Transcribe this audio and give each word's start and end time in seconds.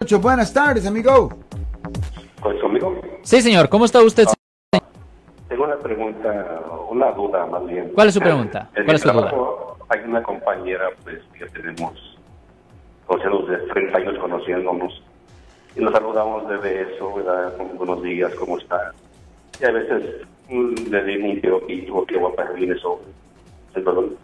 Buenas 0.00 0.50
tardes, 0.54 0.86
amigo. 0.86 1.28
¿Con 2.40 2.58
su 2.58 2.64
amigo? 2.64 2.98
Sí, 3.20 3.42
señor. 3.42 3.68
¿Cómo 3.68 3.84
está 3.84 4.02
usted? 4.02 4.24
Tengo 5.46 5.64
una 5.64 5.76
pregunta, 5.76 6.62
una 6.88 7.12
duda 7.12 7.44
más 7.44 7.66
bien. 7.66 7.90
¿Cuál 7.94 8.08
es 8.08 8.14
su 8.14 8.20
pregunta? 8.20 8.70
En 8.74 8.84
¿Cuál 8.84 8.86
mi 8.86 8.94
es 8.94 9.02
su 9.02 9.12
duda? 9.12 9.30
Hay 9.90 10.00
una 10.06 10.22
compañera 10.22 10.88
pues 11.04 11.18
que 11.38 11.44
tenemos, 11.50 12.18
conocidos 13.04 13.46
de 13.50 13.58
30 13.58 13.98
años 13.98 14.18
conociéndonos, 14.18 15.02
y 15.76 15.80
nos 15.80 15.92
saludamos 15.92 16.48
de 16.48 16.56
beso, 16.56 17.14
¿verdad? 17.16 17.52
Buenos 17.74 18.02
días, 18.02 18.34
¿cómo 18.36 18.56
está? 18.56 18.94
Y 19.60 19.64
a 19.66 19.70
veces 19.70 20.26
mm, 20.48 20.90
le 20.90 21.04
digo 21.04 21.28
un 21.28 21.40
piroquito, 21.42 22.06
qué 22.06 22.16
guapa 22.16 22.44
viene 22.54 22.74
eso. 22.74 23.02
Perdón. 23.74 24.16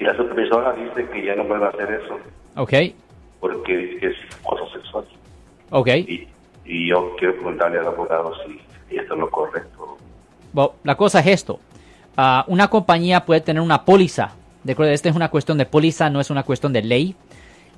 Y 0.00 0.04
la 0.04 0.16
supervisora 0.16 0.72
dice 0.72 1.08
que 1.10 1.24
ya 1.24 1.36
no 1.36 1.46
puede 1.46 1.64
hacer 1.64 2.02
eso 2.02 2.18
Ok, 2.56 2.72
porque 3.40 3.98
es 4.00 4.16
acoso 4.44 4.68
sexual. 4.70 5.04
ok. 5.70 5.88
Y, 5.88 6.28
y 6.64 6.88
yo 6.88 7.16
quiero 7.18 7.34
preguntarle 7.34 7.78
al 7.78 7.88
abogado 7.88 8.32
si, 8.46 8.60
si 8.88 8.96
esto 8.96 9.14
es 9.14 9.20
lo 9.20 9.30
correcto. 9.30 9.96
Bueno, 10.52 10.72
la 10.84 10.96
cosa 10.96 11.20
es 11.20 11.26
esto. 11.26 11.60
Ah, 12.16 12.44
una 12.48 12.68
compañía 12.68 13.24
puede 13.24 13.40
tener 13.40 13.62
una 13.62 13.84
póliza. 13.84 14.32
De 14.62 14.72
acuerdo, 14.72 14.92
esta 14.92 15.08
es 15.08 15.16
una 15.16 15.30
cuestión 15.30 15.58
de 15.58 15.66
póliza, 15.66 16.10
no 16.10 16.20
es 16.20 16.30
una 16.30 16.42
cuestión 16.42 16.72
de 16.72 16.82
ley. 16.82 17.16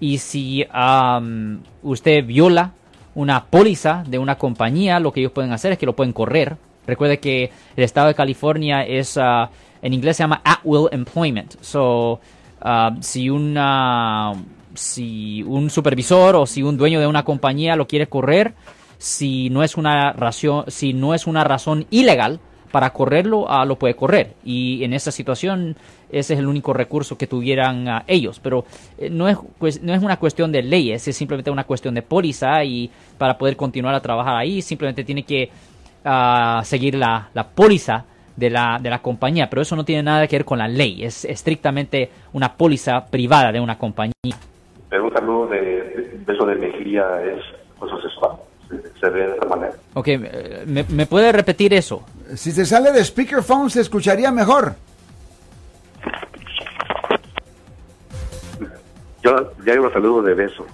Y 0.00 0.18
si 0.18 0.66
am, 0.70 1.62
usted 1.82 2.24
viola 2.26 2.72
una 3.14 3.44
póliza 3.44 4.04
de 4.06 4.18
una 4.18 4.36
compañía, 4.36 4.98
lo 4.98 5.12
que 5.12 5.20
ellos 5.20 5.32
pueden 5.32 5.52
hacer 5.52 5.72
es 5.72 5.78
que 5.78 5.86
lo 5.86 5.94
pueden 5.94 6.12
correr. 6.12 6.56
Recuerde 6.86 7.20
que 7.20 7.52
el 7.76 7.84
estado 7.84 8.08
de 8.08 8.14
California 8.14 8.82
es, 8.82 9.16
ah, 9.16 9.50
en 9.80 9.92
inglés 9.92 10.16
se 10.16 10.24
llama 10.24 10.40
at 10.44 10.58
will 10.64 10.88
employment. 10.90 11.54
So, 11.60 12.20
ah, 12.60 12.96
si 13.00 13.30
una, 13.30 14.32
si 14.74 15.42
un 15.42 15.70
supervisor 15.70 16.36
o 16.36 16.46
si 16.46 16.62
un 16.62 16.76
dueño 16.76 17.00
de 17.00 17.06
una 17.06 17.24
compañía 17.24 17.76
lo 17.76 17.86
quiere 17.86 18.06
correr, 18.08 18.54
si 18.98 19.50
no 19.50 19.62
es 19.62 19.76
una 19.76 20.12
razón, 20.12 20.64
si 20.68 20.92
no 20.92 21.14
es 21.14 21.26
una 21.26 21.44
razón 21.44 21.86
ilegal 21.90 22.40
para 22.70 22.90
correrlo, 22.90 23.50
ah, 23.50 23.64
lo 23.64 23.78
puede 23.78 23.94
correr. 23.94 24.34
Y 24.44 24.82
en 24.82 24.94
esa 24.94 25.10
situación, 25.10 25.76
ese 26.10 26.34
es 26.34 26.38
el 26.38 26.46
único 26.46 26.72
recurso 26.72 27.18
que 27.18 27.26
tuvieran 27.26 27.86
ah, 27.88 28.04
ellos. 28.06 28.40
Pero 28.40 28.64
eh, 28.98 29.10
no, 29.10 29.28
es, 29.28 29.36
pues, 29.58 29.82
no 29.82 29.92
es 29.92 30.02
una 30.02 30.18
cuestión 30.18 30.50
de 30.50 30.62
leyes, 30.62 31.06
es 31.06 31.16
simplemente 31.16 31.50
una 31.50 31.64
cuestión 31.64 31.94
de 31.94 32.02
póliza. 32.02 32.64
Y 32.64 32.90
para 33.18 33.36
poder 33.36 33.56
continuar 33.56 33.94
a 33.94 34.00
trabajar 34.00 34.36
ahí, 34.36 34.62
simplemente 34.62 35.04
tiene 35.04 35.24
que 35.24 35.50
ah, 36.04 36.62
seguir 36.64 36.94
la, 36.94 37.28
la 37.34 37.48
póliza 37.48 38.06
de 38.36 38.50
la, 38.50 38.78
de 38.80 38.88
la 38.88 39.02
compañía. 39.02 39.50
Pero 39.50 39.62
eso 39.62 39.76
no 39.76 39.84
tiene 39.84 40.02
nada 40.02 40.26
que 40.26 40.36
ver 40.36 40.44
con 40.44 40.58
la 40.58 40.68
ley, 40.68 41.04
es 41.04 41.24
estrictamente 41.24 42.10
una 42.32 42.56
póliza 42.56 43.04
privada 43.04 43.52
de 43.52 43.60
una 43.60 43.76
compañía. 43.76 44.12
Pero 44.92 45.04
un 45.06 45.12
saludo 45.14 45.46
de, 45.46 45.58
de 45.58 46.20
beso 46.26 46.44
de 46.44 46.54
mejilla 46.54 47.22
es 47.22 47.40
acoso 47.78 47.98
sexual. 48.02 48.32
Se, 48.68 49.00
se 49.00 49.08
ve 49.08 49.26
de 49.26 49.36
esa 49.36 49.46
manera. 49.46 49.72
Ok, 49.94 50.08
eh, 50.08 50.64
¿me, 50.66 50.84
me 50.84 51.06
puede 51.06 51.32
repetir 51.32 51.72
eso? 51.72 52.04
Si 52.36 52.52
se 52.52 52.66
sale 52.66 52.92
de 52.92 53.02
speakerphone 53.02 53.70
se 53.70 53.80
escucharía 53.80 54.30
mejor. 54.30 54.74
Yo 59.22 59.52
ya 59.64 59.72
digo 59.72 59.90
saludo 59.90 60.20
de 60.24 60.34
beso. 60.34 60.66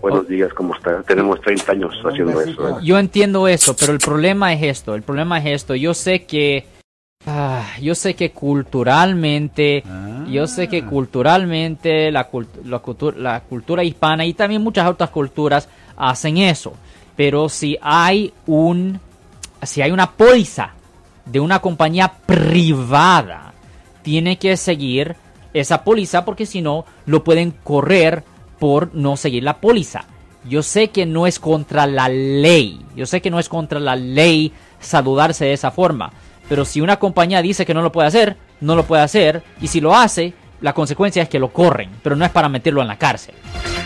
Buenos 0.00 0.26
días, 0.26 0.54
¿cómo 0.54 0.74
está? 0.74 1.02
Tenemos 1.02 1.38
30 1.42 1.72
años 1.72 1.94
haciendo 2.02 2.40
eso. 2.40 2.70
¿eh? 2.70 2.74
Yo 2.82 2.98
entiendo 2.98 3.46
eso, 3.46 3.76
pero 3.78 3.92
el 3.92 3.98
problema 3.98 4.54
es 4.54 4.62
esto, 4.62 4.94
el 4.94 5.02
problema 5.02 5.38
es 5.38 5.46
esto. 5.48 5.74
Yo 5.74 5.92
sé 5.92 6.24
que, 6.24 6.64
ah, 7.26 7.62
yo 7.82 7.94
sé 7.94 8.14
que 8.14 8.30
culturalmente, 8.30 9.82
yo 10.30 10.46
sé 10.46 10.68
que 10.68 10.84
culturalmente 10.84 12.10
la, 12.10 12.28
la 13.16 13.40
cultura 13.40 13.84
hispana 13.84 14.24
y 14.24 14.34
también 14.34 14.62
muchas 14.62 14.88
otras 14.88 15.10
culturas 15.10 15.68
hacen 15.96 16.38
eso. 16.38 16.74
Pero 17.16 17.48
si 17.48 17.78
hay 17.80 18.32
un, 18.46 19.00
si 19.62 19.82
hay 19.82 19.90
una 19.90 20.12
póliza 20.12 20.70
de 21.24 21.40
una 21.40 21.60
compañía 21.60 22.12
privada, 22.26 23.52
tiene 24.02 24.38
que 24.38 24.56
seguir 24.56 25.16
esa 25.52 25.82
póliza 25.82 26.24
porque 26.24 26.46
si 26.46 26.62
no 26.62 26.84
lo 27.06 27.24
pueden 27.24 27.50
correr 27.50 28.24
por 28.58 28.94
no 28.94 29.16
seguir 29.16 29.42
la 29.42 29.58
póliza. 29.58 30.04
Yo 30.48 30.62
sé 30.62 30.88
que 30.88 31.06
no 31.06 31.26
es 31.26 31.40
contra 31.40 31.86
la 31.86 32.08
ley, 32.08 32.80
yo 32.94 33.06
sé 33.06 33.20
que 33.20 33.30
no 33.30 33.40
es 33.40 33.48
contra 33.48 33.80
la 33.80 33.96
ley 33.96 34.52
saludarse 34.78 35.46
de 35.46 35.54
esa 35.54 35.72
forma, 35.72 36.12
pero 36.48 36.64
si 36.64 36.80
una 36.80 36.98
compañía 36.98 37.42
dice 37.42 37.66
que 37.66 37.74
no 37.74 37.82
lo 37.82 37.90
puede 37.90 38.06
hacer, 38.06 38.36
no 38.60 38.76
lo 38.76 38.84
puede 38.84 39.02
hacer 39.02 39.42
y 39.60 39.68
si 39.68 39.80
lo 39.80 39.94
hace, 39.94 40.34
la 40.60 40.72
consecuencia 40.72 41.22
es 41.22 41.28
que 41.28 41.38
lo 41.38 41.52
corren, 41.52 41.90
pero 42.02 42.16
no 42.16 42.24
es 42.24 42.30
para 42.30 42.48
meterlo 42.48 42.80
en 42.80 42.88
la 42.88 42.98
cárcel. 42.98 43.34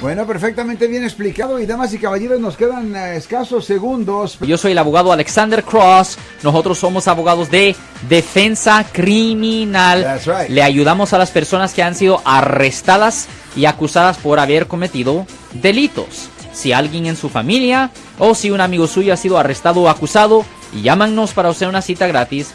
Bueno, 0.00 0.26
perfectamente 0.26 0.86
bien 0.86 1.04
explicado. 1.04 1.58
Y 1.58 1.66
damas 1.66 1.92
y 1.92 1.98
caballeros, 1.98 2.40
nos 2.40 2.56
quedan 2.56 2.96
eh, 2.96 3.16
escasos 3.16 3.66
segundos. 3.66 4.38
Yo 4.40 4.56
soy 4.56 4.72
el 4.72 4.78
abogado 4.78 5.12
Alexander 5.12 5.62
Cross. 5.62 6.16
Nosotros 6.42 6.78
somos 6.78 7.06
abogados 7.06 7.50
de 7.50 7.76
defensa 8.08 8.86
criminal. 8.90 10.02
That's 10.02 10.26
right. 10.26 10.48
Le 10.48 10.62
ayudamos 10.62 11.12
a 11.12 11.18
las 11.18 11.30
personas 11.30 11.74
que 11.74 11.82
han 11.82 11.94
sido 11.94 12.22
arrestadas 12.24 13.28
y 13.54 13.66
acusadas 13.66 14.16
por 14.16 14.38
haber 14.38 14.68
cometido 14.68 15.26
delitos. 15.52 16.30
Si 16.52 16.72
alguien 16.72 17.04
en 17.04 17.16
su 17.16 17.28
familia 17.28 17.90
o 18.18 18.34
si 18.34 18.50
un 18.50 18.62
amigo 18.62 18.86
suyo 18.86 19.12
ha 19.12 19.18
sido 19.18 19.38
arrestado 19.38 19.82
o 19.82 19.88
acusado, 19.90 20.46
llámanos 20.82 21.32
para 21.32 21.50
hacer 21.50 21.68
una 21.68 21.82
cita 21.82 22.06
gratis. 22.06 22.54